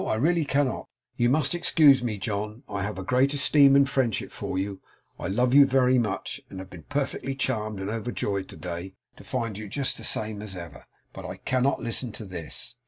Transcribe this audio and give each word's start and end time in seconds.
I 0.03 0.15
really 0.15 0.45
cannot. 0.45 0.87
You 1.15 1.29
must 1.29 1.53
excuse 1.53 2.01
me, 2.01 2.17
John. 2.17 2.63
I 2.67 2.81
have 2.81 2.97
a 2.97 3.03
great 3.03 3.35
esteem 3.35 3.75
and 3.75 3.87
friendship 3.87 4.31
for 4.31 4.57
you; 4.57 4.81
I 5.19 5.27
love 5.27 5.53
you 5.53 5.67
very 5.67 5.99
much; 5.99 6.41
and 6.49 6.57
have 6.57 6.71
been 6.71 6.85
perfectly 6.89 7.35
charmed 7.35 7.79
and 7.79 7.87
overjoyed 7.91 8.47
to 8.49 8.57
day, 8.57 8.95
to 9.17 9.23
find 9.23 9.59
you 9.59 9.67
just 9.67 9.97
the 9.99 10.03
same 10.03 10.41
as 10.41 10.55
ever; 10.55 10.85
but 11.13 11.23
I 11.27 11.37
cannot 11.37 11.83
listen 11.83 12.11
to 12.13 12.25
this. 12.25 12.77